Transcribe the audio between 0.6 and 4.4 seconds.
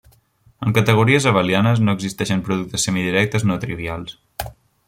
En categories abelianes, no existeixen productes semidirectes no trivials.